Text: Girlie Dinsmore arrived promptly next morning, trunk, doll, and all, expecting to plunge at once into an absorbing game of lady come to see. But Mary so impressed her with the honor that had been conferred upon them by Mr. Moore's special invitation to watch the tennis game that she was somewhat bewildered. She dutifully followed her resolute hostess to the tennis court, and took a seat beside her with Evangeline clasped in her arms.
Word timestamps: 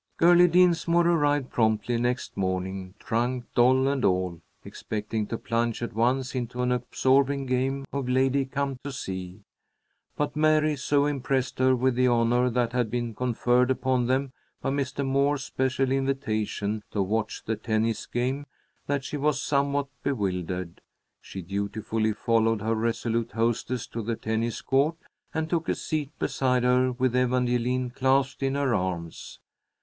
Girlie 0.17 0.47
Dinsmore 0.47 1.09
arrived 1.09 1.51
promptly 1.51 1.95
next 1.99 2.35
morning, 2.35 2.95
trunk, 2.97 3.45
doll, 3.53 3.87
and 3.87 4.03
all, 4.03 4.41
expecting 4.65 5.27
to 5.27 5.37
plunge 5.37 5.83
at 5.83 5.93
once 5.93 6.33
into 6.33 6.63
an 6.63 6.71
absorbing 6.71 7.45
game 7.45 7.85
of 7.93 8.09
lady 8.09 8.45
come 8.45 8.77
to 8.83 8.91
see. 8.91 9.41
But 10.17 10.35
Mary 10.35 10.75
so 10.75 11.05
impressed 11.05 11.59
her 11.59 11.75
with 11.75 11.93
the 11.93 12.07
honor 12.07 12.49
that 12.49 12.73
had 12.73 12.89
been 12.89 13.13
conferred 13.13 13.69
upon 13.69 14.07
them 14.07 14.33
by 14.59 14.71
Mr. 14.71 15.05
Moore's 15.05 15.43
special 15.43 15.91
invitation 15.91 16.81
to 16.89 17.03
watch 17.03 17.43
the 17.45 17.55
tennis 17.55 18.07
game 18.07 18.47
that 18.87 19.03
she 19.03 19.17
was 19.17 19.39
somewhat 19.39 19.85
bewildered. 20.01 20.81
She 21.21 21.43
dutifully 21.43 22.13
followed 22.13 22.61
her 22.63 22.73
resolute 22.73 23.33
hostess 23.33 23.85
to 23.89 24.01
the 24.01 24.15
tennis 24.15 24.61
court, 24.63 24.97
and 25.31 25.47
took 25.47 25.69
a 25.69 25.75
seat 25.75 26.09
beside 26.17 26.63
her 26.63 26.91
with 26.91 27.15
Evangeline 27.15 27.91
clasped 27.91 28.41
in 28.41 28.55
her 28.55 28.73
arms. 28.73 29.39